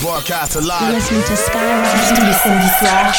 [0.00, 0.94] Broadcast live.
[0.94, 3.12] Listen to Skyrock tous les samedis soirs.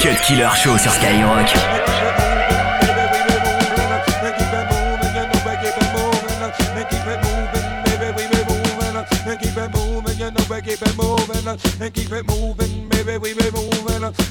[0.00, 1.48] Cut Killer Show sur Skyrock.
[10.64, 12.73] keep it moving and keep it moving,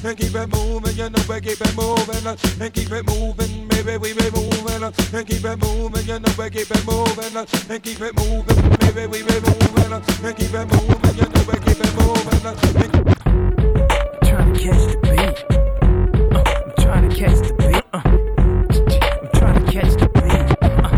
[0.04, 3.96] and keep it moving, you know we keep it moving and keep it moving, baby.
[3.98, 8.00] We be moving and keep it moving, you know we keep it moving and keep
[8.00, 9.06] it moving, baby.
[9.06, 12.24] We be moving and keep it moving, you know we keep it moving.
[14.24, 15.36] Trying to catch the beat.
[16.34, 17.84] Uh, I'm trying to catch the beat.
[17.92, 20.48] Uh, I'm trying to catch the beat.
[20.62, 20.90] Uh, uh,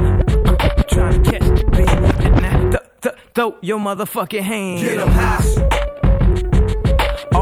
[0.76, 2.42] I'm trying to catch the beat.
[2.42, 4.82] Now, th- th- throw your motherfucking hands.
[4.82, 5.65] Get 'em high.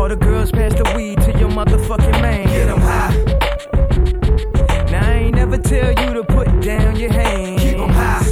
[0.04, 2.46] All the girls pass the weed to your motherfucking man.
[2.48, 3.14] Get 'em high.
[4.90, 7.62] Now I ain't never tell you to put down your hands.
[7.62, 8.22] Keep 'em high.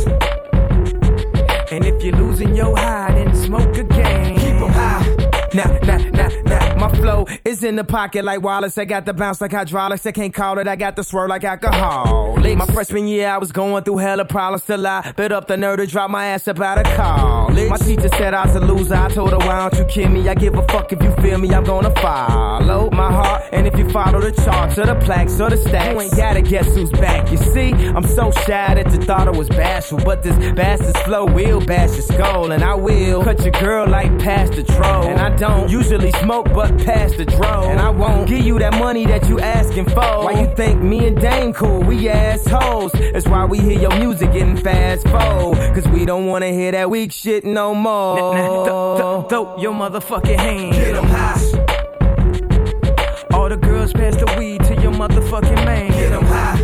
[1.71, 4.35] And if you're losing your high, then smoke again.
[4.37, 5.17] Keep 'em high.
[5.55, 6.75] Nah, nah, nah, nah.
[6.77, 8.77] My flow is in the pocket like Wallace.
[8.77, 10.05] I got the bounce like hydraulics.
[10.05, 10.69] I can't call it.
[10.69, 12.37] I got the swirl like alcohol.
[12.55, 15.79] My freshman year, I was going through hella problems till I bit up the nerve
[15.79, 17.52] to drop my ass up out of college.
[17.53, 18.95] My teacher said I was a loser.
[18.95, 20.29] I told her, why don't you kill me?
[20.29, 21.53] I give a fuck if you feel me.
[21.55, 23.45] I'm gonna follow my heart.
[23.53, 26.43] And if you follow the charts or the plaques or the stacks, you ain't gotta
[26.43, 27.31] guess who's back.
[27.31, 29.99] You see, I'm so shy that you thought I was bashful.
[29.99, 32.53] But this bastard's flow will bash your skull.
[32.53, 35.09] And I will cut your girl like past the troll.
[35.09, 37.65] And I don't usually smoke, but past the dro.
[37.65, 40.25] And I won't give you that money that you asking for.
[40.25, 41.81] Why you think me and Dame cool?
[41.83, 42.93] We assholes.
[42.93, 45.59] That's why we hear your music getting fast forward.
[45.75, 48.35] Cause we don't wanna hear that weak shit no more.
[48.67, 50.77] Throw, throw your motherfucking hands.
[50.77, 51.41] Get 'em high.
[53.35, 55.91] All the girls pass the weed to your motherfucking man.
[55.91, 56.59] Get 'em high.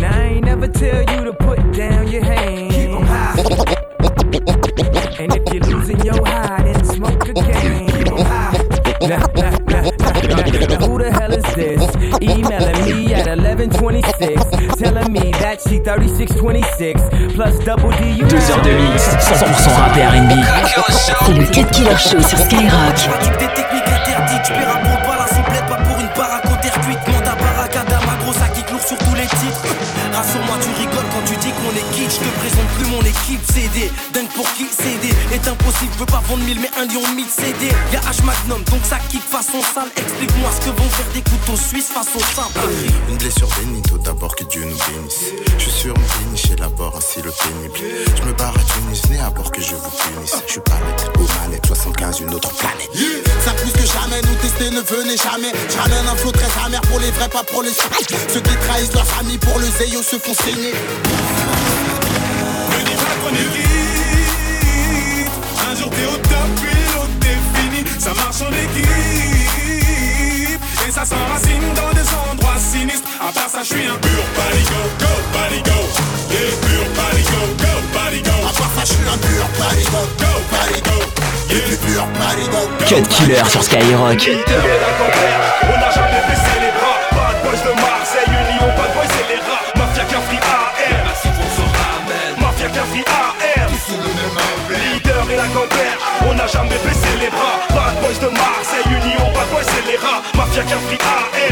[0.00, 2.74] Now I ain't never tell you to put down your hands.
[2.74, 3.34] Keep 'em high.
[5.20, 7.86] And if you're losing your high, then smoke again.
[7.86, 8.52] Keep 'em high.
[9.08, 10.68] Nah, nah, nah, nah, nah.
[10.68, 10.93] Now who
[11.54, 11.80] this?
[12.20, 18.12] Emailing me at 1126, telling me that she 3626 plus double D.
[18.12, 20.32] You Deux heures de mix, 100% rap et R&B.
[21.24, 23.08] C'est le Cut Killer Show sur Skyrock.
[35.44, 37.68] CD est impossible, je veux pas vendre 1000 mais un lion de 1000 CD.
[37.92, 39.90] Y'a H Magnum, donc ça kick façon sale.
[39.96, 42.60] Explique-moi ce que vont faire des couteaux suisses au simple.
[43.08, 45.32] Une blessure bénito, d'abord que Dieu nous bénisse.
[45.58, 47.78] Je suis sur mon finish, élabore ainsi le pénible.
[48.16, 50.36] Je me barre à Tunis, né à bord que je vous punisse.
[50.46, 52.90] Je suis pas net, aux manettes, 75, une autre planète.
[53.44, 55.52] Ça plus que jamais, nous tester ne venez jamais.
[55.68, 58.94] Je ramène un flot très amer pour les vrais, pas pour les Ceux qui trahissent
[58.94, 60.72] leur famille pour le zéyo se font saigner.
[62.70, 63.83] Me dis pas qu'on est.
[65.84, 67.84] Jour t'es au top, puis l'autre t'es fini.
[67.98, 68.88] Ça marche en équipe.
[70.86, 73.08] Et ça s'enracine dans des endroits sinistres.
[73.20, 74.80] À part ça, je suis un pur parigo.
[74.98, 75.78] Go, parigo.
[76.30, 77.40] Yeah, pur parigo.
[77.58, 78.30] Go, parigo.
[78.48, 80.96] À part ça, je suis un pur parigo, Go, parigo.
[81.50, 82.60] et pur parigo.
[82.88, 84.00] Cut Killer sur Skyrock.
[84.00, 86.54] On n'a jamais baissé
[96.46, 97.58] jamais baissé les bras.
[97.70, 100.22] Bad boys de Marseille, Union, bad boys c'est les rats.
[100.36, 101.43] Mafia Cafri AR.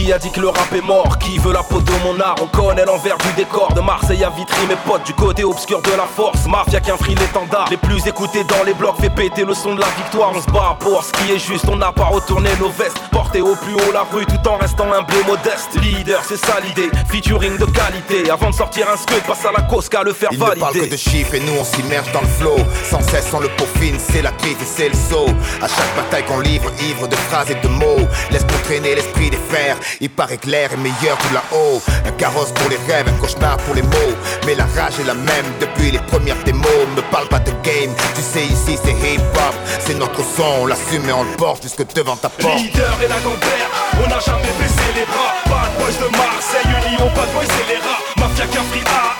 [0.00, 1.18] Qui a dit que le rap est mort?
[1.18, 2.36] Qui veut la peau de mon art?
[2.40, 5.90] On connaît l'envers du décor De Marseille à Vitry mes potes Du côté obscur de
[5.90, 6.46] la force.
[6.46, 7.66] Mafia qu'un free l'étendard.
[7.70, 10.32] Les plus écoutés dans les blocs Fait péter le son de la victoire.
[10.34, 11.66] On se bat pour ce qui est juste.
[11.70, 12.98] On n'a pas retourné nos vestes.
[13.12, 15.76] Porter au plus haut la rue Tout en restant humble et modeste.
[15.82, 16.88] Leader c'est ça l'idée.
[17.10, 18.30] Featuring de qualité.
[18.30, 20.54] Avant de sortir un scud Passe à la cause qu'à le faire Il ne parle
[20.54, 22.56] que valider de chiffres et nous on s'immerge dans le flow.
[22.88, 25.28] Sans cesse on le peaufine, c'est la crise et c'est le saut.
[25.60, 28.08] À chaque bataille qu'on livre, ivre de phrases et de mots.
[28.30, 32.52] Laisse-nous traîner l'esprit des frères Il paraît que l'air est meilleur tout là-haut Un carrosse
[32.52, 34.14] pour les rêves, un cauchemar pour les mots.
[34.46, 36.66] Mais la rage est la même depuis les premières démos.
[36.96, 39.54] Me parle pas de game, tu sais ici c'est hip-hop.
[39.80, 42.58] C'est notre son, on l'assume et on le porte jusque devant ta porte.
[42.58, 43.68] Leader et la compère,
[44.04, 45.34] on n'a jamais baissé les bras.
[45.46, 48.02] Bad boys de Marseille, Union, bad boys c'est les rats.
[48.16, 49.10] Mafia Cafri AR.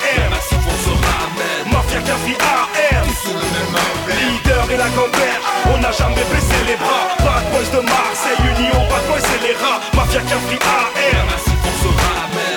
[1.72, 2.80] Mafia Cafri AR.
[4.72, 4.84] Et la
[5.75, 7.08] on n'a jamais baissé les bras.
[7.19, 9.81] Bad boys de Marseille, Union, bad boys c'est les rats.
[9.96, 11.26] Mafia Cafri AR.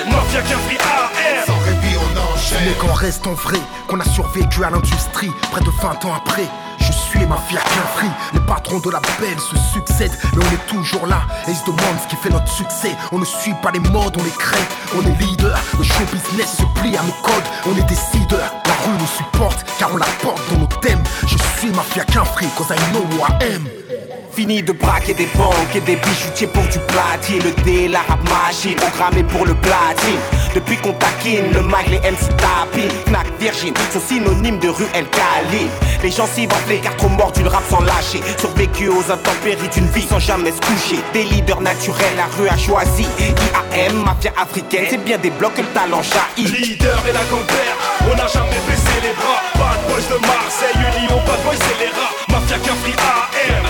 [0.06, 1.10] Mafia Cafri AR.
[1.44, 2.58] Sans répit, on enchaîne.
[2.66, 3.58] Mais qu'on reste en vrai,
[3.88, 6.46] qu'on a survécu à l'industrie, près de 20 ans après.
[6.94, 8.10] Je suis mafia qu'un free.
[8.32, 11.22] Les patrons de la belle se succèdent, mais on est toujours là.
[11.46, 12.96] Et ils se demandent ce qui fait notre succès.
[13.12, 14.64] On ne suit pas les modes, on les crée.
[14.96, 17.48] On est leader, le show business se plie à nos codes.
[17.66, 21.02] On est décideur, la rue nous supporte, car on la porte dans nos thèmes.
[21.26, 24.03] Je suis mafia qu'un free, cause I know who I am.
[24.34, 27.40] Fini de braquer des banques et des bijoutiers pour du platine.
[27.44, 30.18] Le dé, l'arabe machine, programmé pour le platine.
[30.52, 35.06] Depuis qu'on taquine, le mag, les MC tapis Knack, Virgin, sont synonymes de rue El
[35.06, 35.68] Cali
[36.02, 38.20] Les gens s'y vont les cartes trop morts du rap sans lâcher.
[38.38, 41.00] Survécu aux intempéries d'une vie sans jamais se coucher.
[41.12, 43.06] Des leaders naturels, la rue a choisi.
[43.20, 46.50] IAM, mafia africaine, c'est bien des blocs que le talent jaillit.
[46.50, 47.76] Leader et la grand-père,
[48.10, 49.42] on n'a jamais baissé les bras.
[49.54, 52.14] Bad boys de Marseille, Union, bad boys c'est les rats.
[52.30, 53.66] Mafia Cafri AM,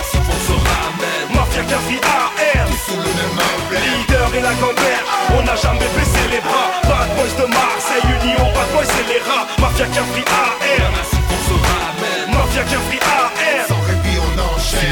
[1.75, 3.35] le même
[3.83, 5.03] Leader et la grand-père,
[5.37, 6.71] on n'a jamais baissé les bras.
[6.85, 9.47] Bad boys de Marseille, Union, bad boys c'est les rats.
[9.59, 13.54] Mafia ce ramen Mafia répit, on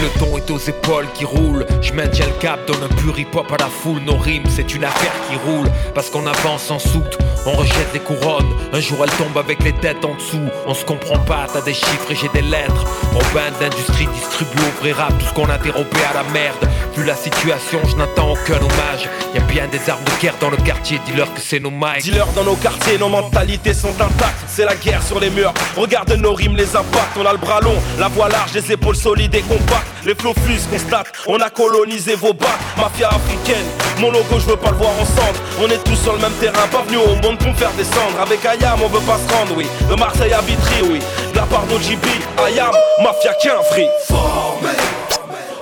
[0.00, 3.52] Le ton est aux épaules qui roule, je maintiens le cap, donne un pur hip-hop
[3.52, 4.00] à la foule.
[4.00, 8.00] Nos rimes, c'est une affaire qui roule, parce qu'on avance en soute, on rejette les
[8.00, 8.48] couronnes.
[8.72, 10.48] Un jour elles tombent avec les têtes en dessous.
[10.66, 12.84] On se comprend pas, t'as des chiffres et j'ai des lettres.
[13.12, 16.68] Robin d'industrie distribue au vrai rap tout ce qu'on a dérobé à la merde.
[16.96, 19.08] Vu la situation, je n'attends aucun hommage.
[19.34, 22.02] Y a bien des armes de guerre dans le quartier, dis-leur que c'est nos mics.
[22.02, 24.44] Dis-leur dans nos quartiers, nos mentalités sont intactes.
[24.46, 25.54] C'est la guerre sur les murs.
[25.74, 27.16] Regarde nos rimes, les impacts.
[27.16, 29.86] On a le bras long, la voix large, les épaules solides et compactes.
[30.04, 31.06] Les flots fusent, constate.
[31.26, 32.48] On a colonisé vos bacs.
[32.76, 33.64] Mafia africaine,
[33.98, 35.40] mon logo, je veux pas le voir en cendre.
[35.62, 38.20] On est tous sur le même terrain, pas venus au monde pour me faire descendre.
[38.20, 39.66] Avec Ayam, on veut pas se rendre, oui.
[39.88, 41.00] De Marseille à Vitry, oui.
[41.32, 42.04] De la part d'OGB,
[42.46, 42.72] Ayam,
[43.02, 43.88] Mafia qu'un free.
[44.06, 44.76] Formel,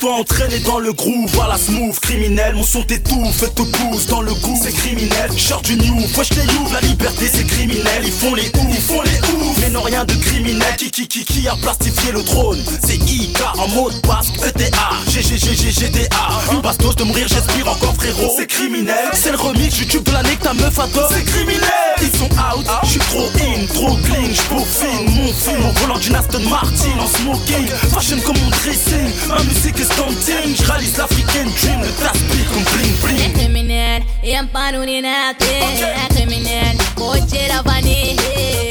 [0.00, 1.98] Laisse-toi entraîner dans le groove à la smooth.
[1.98, 4.58] Criminel Mon son t'étouffe te pousse dans le goût.
[4.62, 8.46] C'est criminel, short du new, wesh les ouvre La liberté c'est criminel, ils font les
[8.46, 11.56] ouf, ils font les ouf Mais non rien de criminel, qui qui qui qui a
[11.56, 12.62] plastifié le trône?
[12.86, 14.70] C'est IK en mode basque, ETA
[15.08, 18.34] GGGG GTA Une bastos de mourir, j'espère encore frérot.
[18.36, 21.10] C'est criminel, c'est le remix YouTube de l'année que ta meuf adore.
[21.12, 21.62] C'est criminel,
[22.00, 26.14] ils sont out, je suis trop in, trop clean, j'peaufine mon film au volant d'une
[26.14, 27.66] Aston Martin en smoking.
[27.90, 32.48] Fashion comme mon dressing, ma musique est Paris comme Tim, j'ralise l'African Dream, le trafic
[32.52, 33.16] comme bling bling.
[33.16, 35.46] Les criminels, y'a pas nous ni naté.
[35.76, 38.16] Les criminels, coaché la vanille.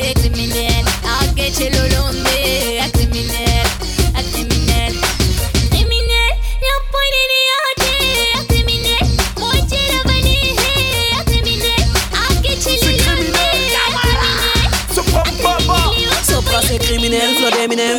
[0.03, 1.87] Les criminels, à que le.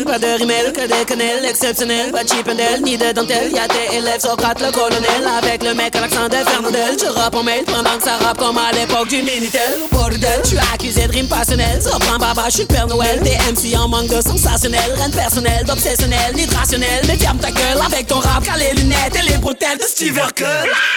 [0.04, 3.96] Pas de rimel, que des quenelles, exceptionnel, pas de chipendel, ni de dentelle, y'a des
[3.96, 7.64] élèves, Socrate le colonel, avec le mec à l'accent de Fernandel, je rappe en mail
[7.64, 11.28] pendant que ça rappe comme à l'époque du Minitel, au bordel, suis accusé de rime
[11.28, 15.64] passionnelle, ça baba, je suis Père Noël, des MC en manque de sensationnel, reine personnelle,
[15.64, 19.30] d'obsessionnel, ni de rationnel, mais ferme ta gueule avec ton rap, car les lunettes et
[19.30, 19.78] les bretelles.
[19.78, 20.46] De Steve Urkel,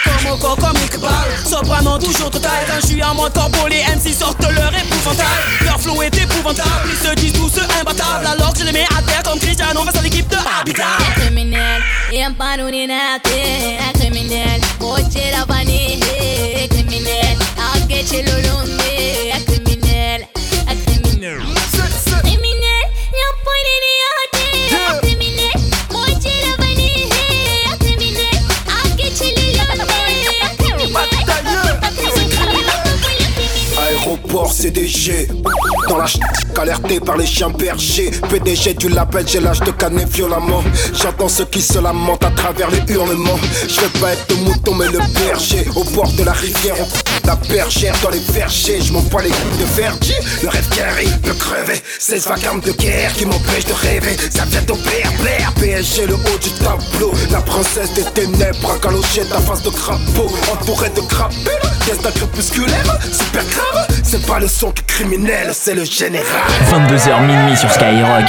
[0.04, 1.10] comme au comme Iqbal,
[1.48, 5.26] soprano toujours total, quand je suis en mode corbeau, les MC sortent leur épouvantail,
[5.64, 8.98] leur flow est épouvantable, ils se disent tous imbattables, alors que je les mets mais
[8.98, 10.24] até como Cristiano vai sair de
[10.60, 11.82] Abidjan É criminel,
[12.26, 16.02] amparo ninate É criminel, vou tirar vanille
[16.54, 17.38] É criminel,
[17.74, 18.91] alguém te lulumbi
[34.62, 35.26] CDG
[35.88, 36.20] Dans la ch...
[36.56, 38.12] alerté par les chiens bergers.
[38.30, 40.62] PDG du label j'ai l'âge de canner violemment.
[40.94, 43.40] J'entends ceux qui se lamentent à travers les hurlements.
[43.66, 45.66] Je veux pas être le mouton mais le berger.
[45.74, 48.80] Au bord de la rivière on la bergère dans les vergers.
[48.80, 50.14] Je m'en les couilles de verger
[50.44, 51.82] Le rêve arrive peut crever.
[51.98, 54.16] 16 vacarmes de guerre qui m'empêchent de rêver.
[54.30, 55.52] Ça vient au père, Blair.
[55.54, 57.12] PSG le haut du tableau.
[57.32, 60.30] La princesse des ténèbres Calogée ta face de crapaud.
[60.52, 63.86] Entourée de crapules Destin crépusculaire, super grave.
[64.04, 66.26] C'est pas le son qui est criminel, c'est le général.
[66.70, 68.24] 22h minuit sur Skyrock.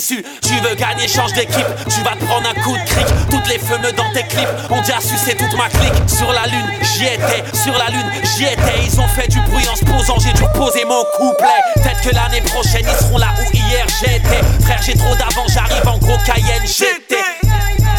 [0.00, 3.06] Tu veux gagner, change d'équipe, tu vas te prendre un coup de cric.
[3.30, 5.94] Toutes les fumeux dans tes clips, on déjà sucé toute ma clique.
[6.08, 8.82] Sur la lune, j'y étais, sur la lune, j'y étais.
[8.84, 11.46] Ils ont fait du bruit en se posant, j'ai dû poser mon couplet.
[11.76, 14.42] Peut-être que l'année prochaine, ils seront là où hier j'étais.
[14.64, 17.22] Frère, j'ai trop d'avant, j'arrive en gros Cayenne, j'étais.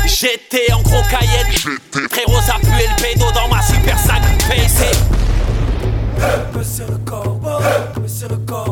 [0.05, 1.47] J'étais en gros Cayenne.
[2.11, 4.85] Frérot, ça puait le pédo dans ma super 5 PC.
[6.53, 7.59] Monsieur le corbeau,
[8.01, 8.64] monsieur le corbeau,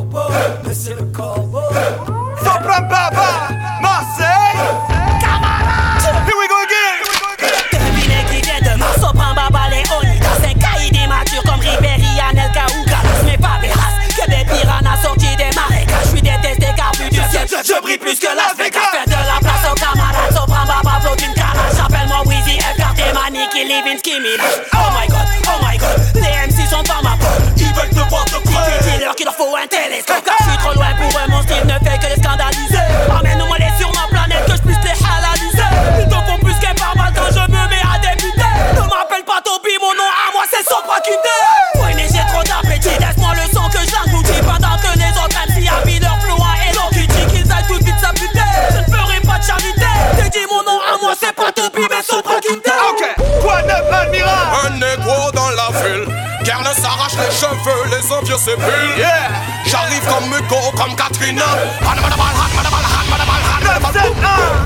[56.62, 59.32] ne s'arrache les cheveux, les envieux s'épulent Yeah.
[59.66, 61.46] J'arrive comme Mugo, comme Katrina.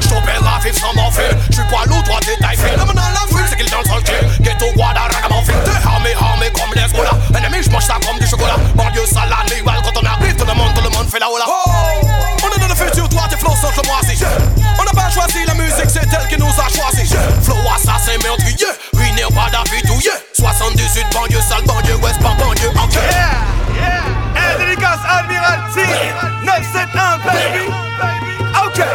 [0.02, 3.56] J't'opère la vive sans morphine J'suis poilu, droit détail fil L'homme dans la ville, c'est
[3.56, 7.84] qu'il dans le sol kill Ghetto, guada, ragamuffin T'es armé, armé comme les Ennemi, j'mange
[7.84, 8.58] ça comme du chocolat.
[8.76, 11.46] Banlieue, salade, well, quand on arrive Tout le monde, tout le monde fait la hola.
[11.48, 11.97] Oh
[13.86, 14.24] moi si
[14.80, 17.14] On n'a pas choisi la musique, c'est elle qui nous a choisi
[17.44, 22.94] Flow assassin, meurtrier Ruiné au pas yeah 78, banlieue, sale, banlieue, ouest, ban, banlieue, ok
[22.94, 24.04] Yeah,
[24.36, 24.54] yeah.
[24.54, 25.88] Et dédicace Admiralty
[26.44, 27.88] 971, baby.
[28.66, 28.86] Ok.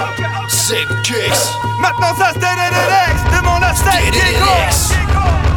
[0.49, 1.53] C'est Kicks.
[1.81, 4.47] Maintenant ça c'est DDDX Demande à Steak Diego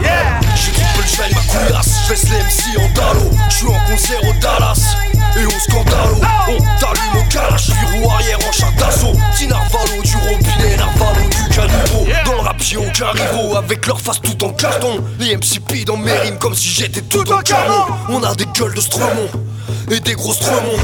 [0.02, 0.40] Yeah.
[0.56, 3.32] J'ai coupé le chemin de ma couillasse, je laisse les MC en dallo.
[3.50, 4.96] J'suis en concert au Dallas.
[5.38, 6.22] Et au Scandalo.
[6.48, 8.04] On t'allume au calage, du
[13.88, 15.04] leur face tout en carton.
[15.20, 17.94] Les MC pillent dans mes rimes comme si j'étais tout, en carton.
[18.10, 19.30] On a des gueules de Stremont
[19.92, 20.78] et des gros stremons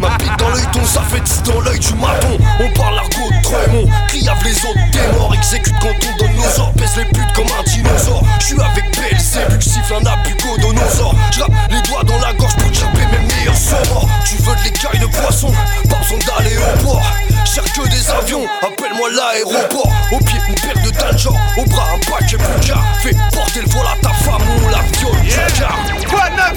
[0.00, 2.38] Ma bite dans l'œil, ton ça fait 10 dans l'œil du maton.
[2.60, 5.34] On parle l'argot de Tremont, criave les autres des morts.
[5.34, 8.24] Exécute quand on donne nos ordres, baisse les putes comme un dinosaure.
[8.40, 12.74] J'suis avec BLC, vu que siffle un abucodonosaure J'rappe les doigts dans la gorge pour
[12.74, 14.08] chapper mes meilleurs sorts.
[14.24, 15.52] Tu veux de l'écaille de poisson,
[15.88, 17.02] pas besoin d'aller au port
[17.46, 19.92] Cherche que des avions, appelle-moi l'aéroport.
[20.12, 23.68] Au pied une paire de danger, au bras un paquet plus car Fais porter le
[23.70, 25.16] vol à ta femme, on la viole,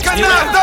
[0.02, 0.60] canardo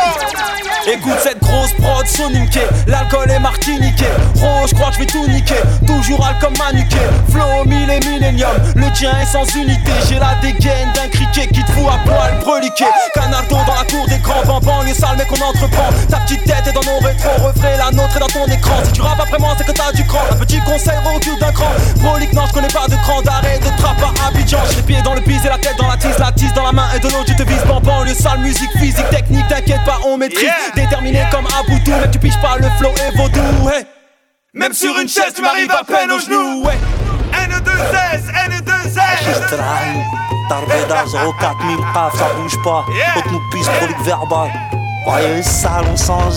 [0.87, 4.05] Écoute cette grosse prod soniquée, l'alcool est martiniqué.
[4.35, 6.95] Gros, je crois que je vais tout niquer, toujours al comme manuqué.
[7.29, 9.91] Flow mille et millénium, le tien est sans unité.
[10.07, 10.93] J'ai la dégaine
[26.19, 28.05] la tise dans la main et de l'autre, je te vise bambam.
[28.05, 30.49] Le sale musique physique, technique, t'inquiète pas, on maîtrise.
[30.75, 33.85] Déterminé comme Aboudou, mais tu piges pas le flow et vaudou, hey.
[34.53, 36.77] Même sur une chaise, tu m'arrives à peine aux genoux, ouais.
[37.33, 38.97] N2S, N2S.
[39.23, 40.03] Gistrahi,
[40.49, 41.03] Tarveda
[41.39, 42.85] 04000 paf, ça bouge pas.
[43.15, 44.51] Haute nous pisse, prolique verbal.
[45.05, 46.29] Voyez sale, on s'en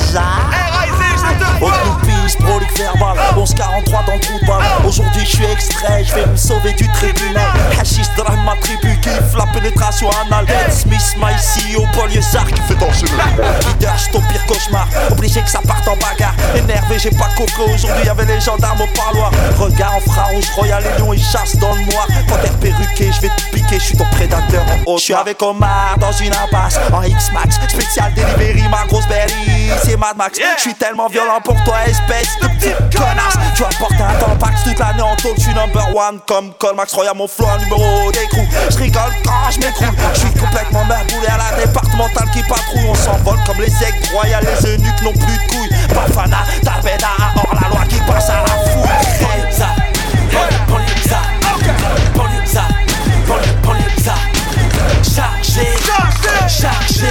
[1.60, 3.16] Haute nous prolique verbal.
[3.36, 4.62] 1143 dans le trou de balle.
[4.86, 7.50] Aujourd'hui, je suis extrait, je vais me sauver du tribunal.
[7.78, 10.46] Hachis drame ma tribu, kiffe la pénétration anale.
[10.70, 14.86] Smith, my CEO, Paul Yezard qui fait danser le Leader, j'suis ton pire cauchemar.
[15.10, 16.34] Obligé que ça parte en bagarre.
[16.54, 17.62] Énervé, j'ai pas coffré.
[17.74, 19.30] Aujourd'hui, y'avait les gendarmes au parloir.
[19.58, 22.06] Regard en rouge, Royal et Lion, ils chassent dans le noir.
[22.28, 24.98] Panthère perruqué, je vais te piquer, je suis ton prédateur en haut.
[24.98, 26.78] Je suis avec Omar dans une impasse.
[26.92, 29.70] En X-Max, spécial delivery, ma grosse berry.
[29.82, 30.38] C'est Mad Max.
[30.56, 32.19] Je suis tellement violent pour toi, espèce
[33.54, 36.94] Tu vas porter un tampax toute l'année en taule, je suis number one comme Colmax.
[36.94, 38.46] Royal mon flow, numéro d'écrou.
[38.70, 39.94] Je rigole quand je m'écroule.
[40.14, 42.88] Je suis complètement merboulé à la départementale qui patrouille.
[42.88, 45.70] On s'envole comme les aigles royales, les eunuques n'ont plus de couilles.
[45.94, 48.80] Bafana, Tabeda, hors la loi qui passe à la fouille.
[55.02, 55.66] Chargé,
[56.50, 57.06] chargé,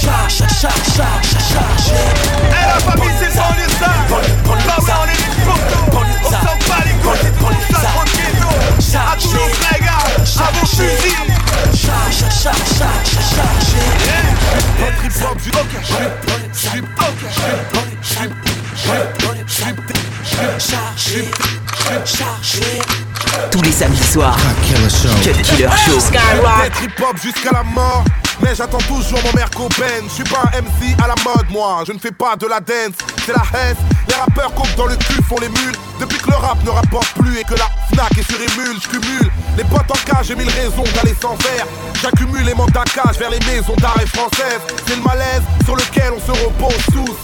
[0.00, 2.00] chargé, chargé, chargé.
[2.50, 3.84] Elle a pas mis ses on est des
[5.98, 6.96] On s'en bat les
[7.74, 8.42] s'en tranquille
[8.94, 9.50] À tous nos
[10.38, 11.26] À vos fusils
[11.74, 13.10] Charge, charge, charge.
[14.78, 15.02] Votre
[15.34, 15.52] suis
[20.58, 21.30] Chargé,
[22.04, 22.80] chargé.
[23.50, 24.36] Tous les samedis soirs.
[25.22, 26.00] Cut Killer Show.
[26.00, 26.72] Skyrock.
[26.82, 28.04] hip-hop jusqu'à la mort.
[28.54, 30.04] J'attends toujours mon mère Coben.
[30.08, 31.82] Je suis pas un MC à la mode, moi.
[31.86, 33.76] Je ne fais pas de la dance, c'est la haine.
[34.08, 35.76] Les rappeurs coupent dans le cul, font les mules.
[36.00, 38.88] Depuis que le rap ne rapporte plus et que la Fnac est sur émule, je
[38.88, 39.30] cumule.
[39.56, 41.66] Les potes en cage, j'ai mille raisons d'aller sans faire.
[42.00, 44.60] J'accumule les mandats cage vers les maisons d'arrêt françaises.
[44.86, 47.16] C'est le malaise sur lequel on se repose tous.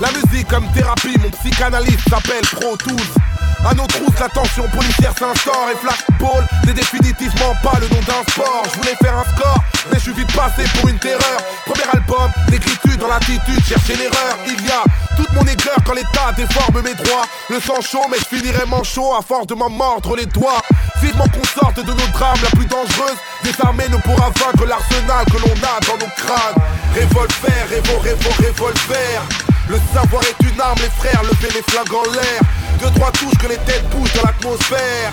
[0.00, 3.31] La musique comme thérapie, mon psychanalyste s'appelle Pro Tools.
[3.64, 8.22] À nos trousses, la tension policière s'instaure et Flashball n'est définitivement pas le nom d'un
[8.32, 8.64] sport.
[8.72, 9.58] Je voulais faire un score,
[9.90, 11.38] mais je suis vite passé pour une terreur.
[11.64, 14.36] Premier album, d'écriture dans l'attitude, chercher l'erreur.
[14.46, 14.82] Il y a
[15.16, 17.24] toute mon aigreur quand l'état déforme mes droits.
[17.50, 20.60] Le sang chaud, mais je finirai manchot à force de m'en mordre les doigts.
[21.00, 23.18] Vivement qu'on sorte de nos drames la plus dangereuse.
[23.44, 26.58] Désarmé ne pourra vaincre l'arsenal que l'on a dans nos crânes.
[26.94, 29.22] Revolver, révo, révo, revolver.
[29.68, 32.42] Le savoir est une arme, les frères, levez les flingues en l'air.
[32.82, 35.12] Deux, trois touches que les têtes bougent dans l'atmosphère.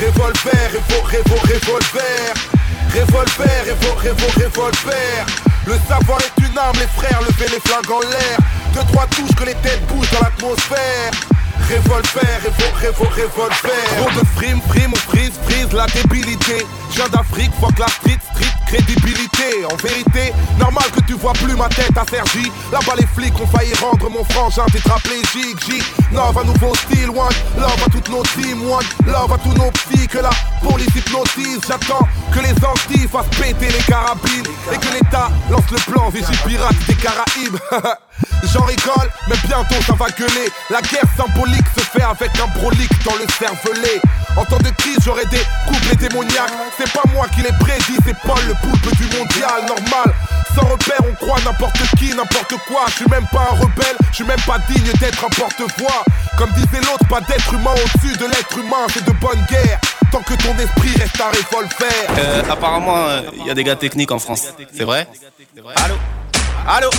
[0.00, 2.34] Revolver, révo, révo, revolver.
[2.94, 5.26] Revolver, révo, révo, revolver.
[5.66, 8.38] Le savoir est une arme, les frères, levez les flingues en l'air.
[8.74, 11.10] Deux, trois touches que les têtes bougent dans l'atmosphère.
[11.70, 13.84] Revolver, révo, révo, revolver.
[13.96, 16.66] Trop de frime, frime, on frise, frise la débilité.
[16.92, 19.64] Je d'Afrique, fuck la street, street, crédibilité.
[19.70, 22.50] En vérité, normal que tu vois plus ma tête à Sergi.
[22.72, 25.64] Là-bas, les flics ont failli rendre mon frangin tétraplégique.
[25.64, 25.80] J,
[26.12, 27.34] love à nouveau style, one.
[27.56, 28.84] Love à toutes nos teams, one.
[29.06, 31.60] Love à tous nos petits que la police hypnotise.
[31.68, 34.50] J'attends que les Antilles fassent péter les carabines.
[34.72, 37.58] Et que l'État lance le plan Vigie pirate des Caraïbes.
[38.52, 40.50] J'en rigole, mais bientôt ça va gueuler.
[40.70, 44.00] La guerre symbolique se fait avec un brolique dans le cervelet.
[44.36, 46.52] En temps de crise, j'aurai des couplets démoniaques.
[46.76, 49.66] C'est pas moi qui les prédit, c'est Paul le poulpe du mondial.
[49.68, 50.14] Normal,
[50.54, 52.82] sans repère, on croit n'importe qui, n'importe quoi.
[52.88, 56.04] Je suis même pas un rebelle, je suis même pas digne d'être un porte-voix.
[56.36, 59.78] Comme disait l'autre, pas d'être humain au-dessus de l'être humain, c'est de bonne guerre.
[60.10, 61.88] Tant que ton esprit reste un revolver.
[62.18, 63.06] Euh, apparemment,
[63.38, 64.46] il y a des gars techniques en France.
[64.76, 65.06] C'est vrai?
[65.76, 65.94] Allô?
[66.66, 66.90] Allô?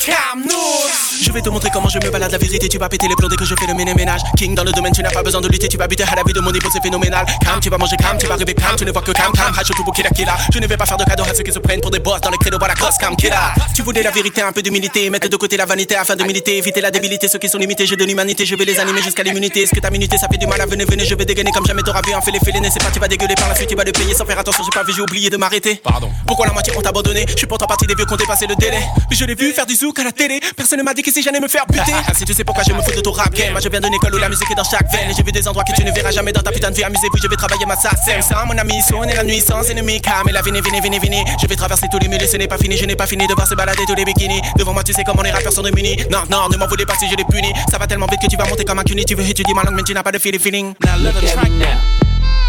[0.00, 2.32] Je vais te montrer comment je me balade.
[2.32, 4.64] La vérité Tu vas péter les plombs dès que je fais le ménage King dans
[4.64, 5.68] le domaine, tu n'as pas besoin de lutter.
[5.68, 7.24] Tu vas buter à la vie de mon niveau, c'est phénoménal.
[7.44, 9.52] Cam, tu vas manger cam, tu vas rêver cam Tu ne vois que cam, cam,
[9.56, 11.52] hache tout pour killa killa Je ne vais pas faire de cadeaux à ceux qui
[11.52, 14.10] se prennent pour des boss Dans les créneaux, voilà, cross cam, killa Tu voulais la
[14.10, 15.08] vérité, un peu d'humilité.
[15.10, 16.56] Mettre de côté la vanité afin de militer.
[16.56, 17.86] Éviter la débilité, ceux qui sont limités.
[17.86, 19.62] J'ai de l'humanité, je vais les animer jusqu'à l'immunité.
[19.62, 20.60] Est-ce que ta minute ça fait du mal.
[20.60, 22.14] À venir, venez Je vais dégainer comme jamais t'auras vu.
[22.14, 23.92] En fait les félines, c'est pas tu vas dégueuler par la suite Tu vas le
[23.92, 25.76] payer sans faire attention, j'ai pas vu, j'ai oublié de m'arrêter.
[25.76, 26.10] Pardon.
[26.26, 27.24] Pourquoi la moitié ont abandonné?
[27.28, 28.80] Je suis pourtant partie des vieux qui ont dépassé le délai.
[29.10, 31.12] Mais je l'ai vu faire du zouk à la télé Personne ne m'a dit que
[31.12, 31.92] si j'allais me faire buter.
[32.14, 33.52] Si tu sais pourquoi je me fous de ton rap game.
[33.52, 35.10] Moi je viens d'une école où la musique est dans chaque veine.
[35.10, 36.84] Et j'ai vu des endroits que tu ne verras jamais dans ta putain de vie.
[36.84, 40.28] Amusez-vous, je vais travailler ma scène Sans mon ami, sonner la nuit sans ennemi Calme
[40.28, 42.58] et la vini, vini, vini, vini Je vais traverser tous les murs ce n'est pas
[42.58, 42.76] fini.
[42.76, 44.40] Je n'ai pas fini de voir se balader tous les bikinis.
[44.56, 45.96] Devant moi tu sais comment les rappeurs sont démunis.
[46.10, 47.52] Non, non, ne m'en voulez pas si je les punis.
[47.70, 49.04] Ça va tellement vite que tu vas monter comme un cuni.
[49.04, 50.74] Tu veux étudier ma langue mais tu n'as pas de feeling feeling.
[50.84, 51.78] Now look at me now.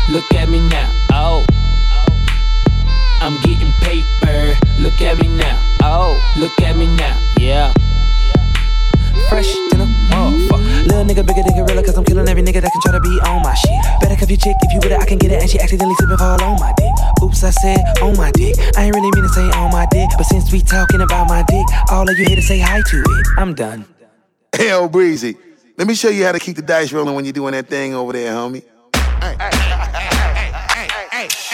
[0.10, 0.90] Look at me now.
[1.12, 1.44] Oh.
[3.22, 4.73] I'm getting paper.
[4.84, 5.58] Look at me now.
[5.82, 6.20] Oh.
[6.38, 7.18] Look at me now.
[7.40, 7.72] Yeah.
[9.30, 10.88] Fresh than a motherfucker.
[10.88, 13.18] Little nigga bigger than gorilla, cause I'm killing every nigga that can try to be
[13.24, 13.72] on my shit.
[14.02, 15.96] Better cuff your chick if you with it, I can get it, and she accidentally
[15.96, 16.92] slip and fall on my dick.
[17.24, 18.56] Oops, I said on my dick.
[18.76, 21.44] I ain't really mean to say on my dick, but since we talking about my
[21.48, 23.28] dick, all of you here to say hi to it.
[23.38, 23.86] I'm done.
[24.54, 25.38] Hell, Breezy.
[25.78, 27.96] Let me show you how to keep the dice rolling when you're doing that thing
[27.96, 28.64] over there, homie.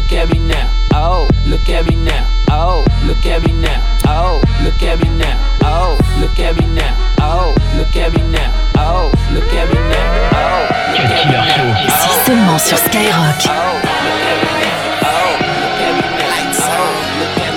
[0.00, 0.66] Look at me now.
[0.94, 2.26] Oh, look at me now.
[2.50, 4.00] Oh, look at me now.
[4.08, 5.36] Oh, look at me now.
[5.62, 6.96] Oh, look at me now.
[7.20, 8.16] Oh, look at me now.
[8.16, 8.48] Oh, look at me now.
[8.80, 10.32] Oh, look at me now.
[10.32, 10.64] Oh,
[10.96, 11.84] look at me now.
[11.84, 13.44] Ici seulement sur Skyrock.
[16.32, 16.96] Lights on.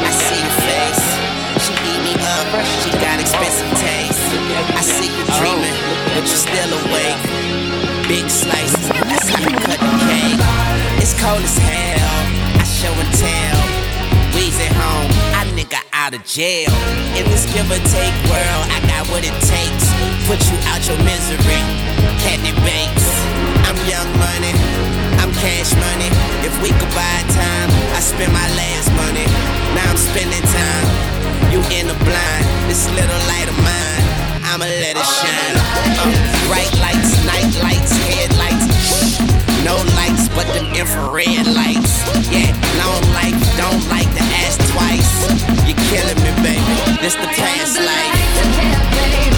[0.03, 1.05] I see your face.
[1.63, 2.47] She eat me up.
[2.83, 4.19] She got expensive taste.
[4.75, 5.79] I see you dreaming,
[6.13, 7.23] but you're still awake.
[8.09, 8.89] Big slices.
[8.89, 10.43] That's how you cut the cake.
[10.99, 11.72] It's cold as hell.
[12.83, 13.59] Show and tell.
[14.35, 15.07] We's at home.
[15.31, 16.67] I nigga out of jail.
[17.15, 19.87] In this give or take world, I got what it takes.
[20.27, 21.63] Put you out your misery.
[22.19, 23.07] Candy bakes.
[23.63, 24.51] I'm young money.
[25.23, 26.11] I'm cash money.
[26.43, 29.31] If we could buy time, I spend my last money.
[29.79, 30.87] Now I'm spending time.
[31.55, 32.45] You in the blind.
[32.67, 34.03] This little light of mine.
[34.43, 35.55] I'ma let it shine.
[35.55, 36.11] Uh,
[36.51, 38.67] bright lights, night lights, headlights.
[38.75, 39.23] Shh.
[39.63, 42.03] No lights, but them infrared lights.
[42.29, 45.11] Yeah, long life, don't like to ask twice.
[45.67, 46.73] You're killing me, baby.
[47.01, 49.32] This the past life.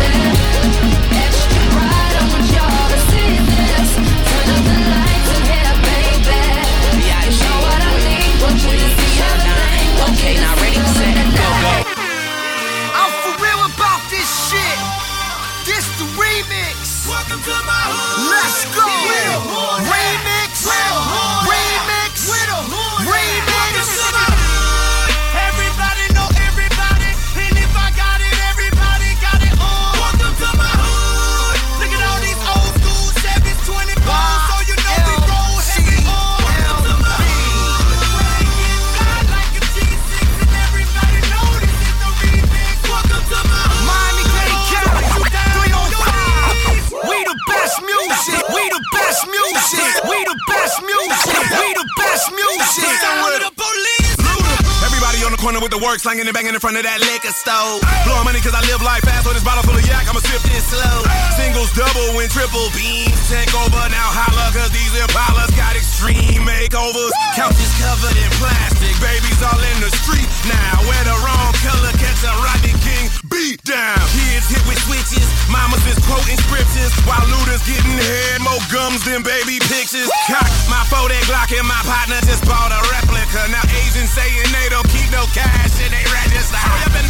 [56.25, 57.77] With the banging in front of that liquor store.
[58.01, 60.41] Blowing money cause I live life fast, on this bottle full of yak, I'ma sip
[60.49, 61.05] this slow.
[61.37, 63.13] Singles, double, and triple beams.
[63.29, 67.13] Take over now, holla, cause these Impalas got extreme makeovers.
[67.37, 70.81] Couches covered in plastic, babies all in the street now.
[70.89, 73.99] Wear the wrong color, catch a Rodney King beat down.
[74.15, 79.19] Kids hit with switches, mamas is quoting scriptures, while looters getting head, more gums than
[79.21, 80.07] baby pictures.
[80.31, 83.51] Cock my 40 Glock and my partner just bought a replica.
[83.51, 86.57] Now Asians saying they don't keep no cash in they register.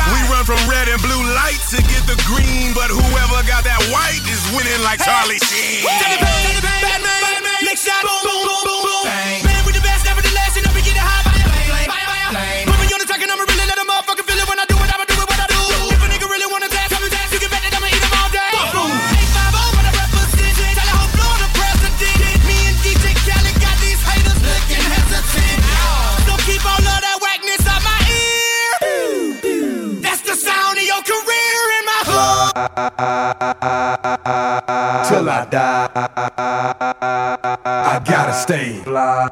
[0.09, 3.81] We run from red and blue lights to get the green, but whoever got that
[3.93, 5.85] white is winning like Charlie Sheen.
[7.61, 9.05] Next shot, boom, boom, boom, boom, boom.
[9.45, 10.04] Man, we the best,
[32.75, 32.83] Till
[35.29, 35.87] I die,
[37.63, 39.29] I gotta stay fly.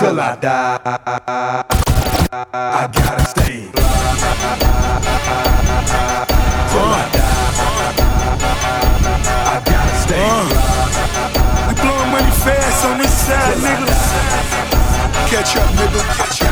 [0.00, 0.80] Till I die,
[2.52, 3.70] I gotta stay
[6.70, 7.38] Till I die,
[9.46, 10.42] I gotta stay uh,
[11.68, 13.86] We blowing money fast on this side, nigga.
[15.30, 16.02] Catch up, nigga.
[16.18, 16.50] Catch up.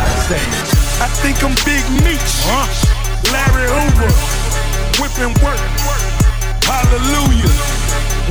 [1.00, 2.46] I think I'm Big Meech.
[2.46, 2.94] Uh-huh.
[3.32, 4.27] Larry Hoover.
[5.00, 5.60] Whipping work.
[6.66, 7.54] Hallelujah.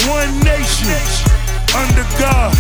[0.10, 0.92] One nation.
[1.76, 2.52] Under God.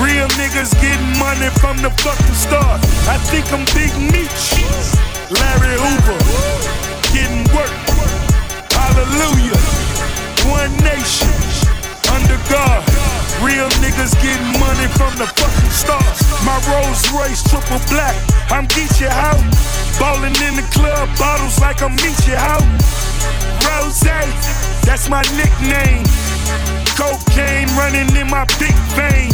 [0.00, 2.80] Real niggas getting money from the fucking start.
[3.06, 4.64] I think I'm Big Meech.
[5.30, 6.18] Larry Hoover.
[7.12, 7.72] Getting work.
[8.72, 9.58] Hallelujah.
[10.48, 11.39] One nation.
[12.30, 12.84] Under God.
[13.42, 16.22] Real niggas getting money from the fucking stars.
[16.46, 18.14] My Rolls Royce triple black.
[18.50, 19.40] I'm Geechee out.
[19.98, 22.62] Ballin' in the club, bottles like I'm Meechee out.
[23.66, 24.00] Rose,
[24.86, 26.04] that's my nickname.
[26.94, 29.32] Cocaine running in my big vein.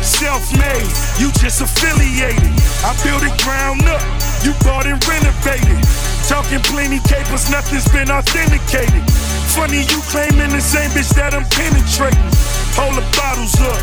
[0.00, 0.88] Self-made,
[1.20, 2.52] you just affiliated.
[2.80, 4.02] I built it ground up,
[4.42, 5.84] you bought and renovated.
[6.32, 9.04] Talking plenty capers, nothing's been authenticated.
[9.52, 12.24] Funny you claiming the same bitch that I'm penetrating.
[12.72, 13.76] Hold the bottles up,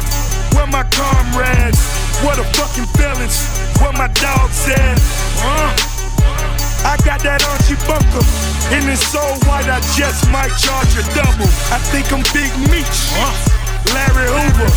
[0.57, 1.77] where my comrades?
[2.25, 3.37] What the fucking felons?
[3.77, 4.97] Where my dogs at?
[5.45, 8.25] Uh, I got that Archie Bunker.
[8.73, 11.45] And it's so white, I just might charge a double.
[11.69, 13.29] I think I'm Big Meech, uh,
[13.93, 14.73] Larry Hoover,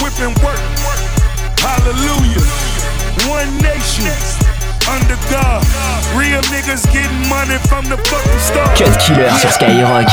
[0.00, 0.64] whipping work.
[1.60, 2.40] Hallelujah.
[3.28, 4.35] One Nation.
[4.88, 5.62] under God.
[6.14, 8.76] Real niggas getting money from the fucking start.
[8.78, 10.10] Cut killer sur Skyrock.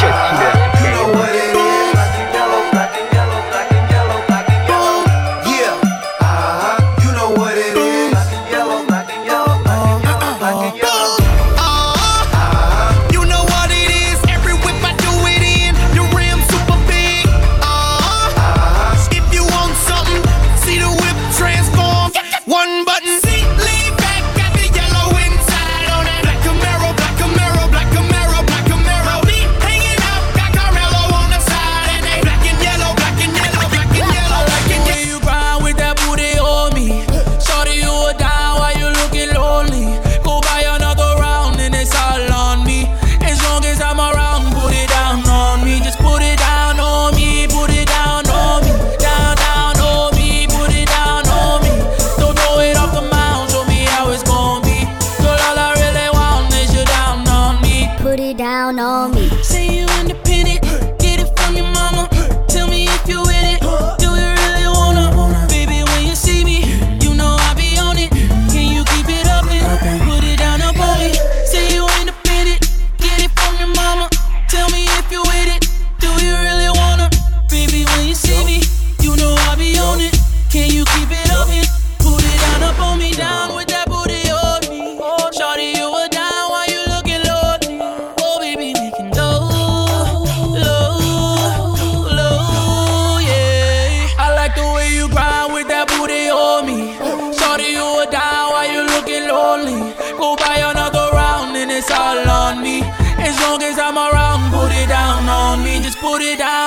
[106.13, 106.62] put it out.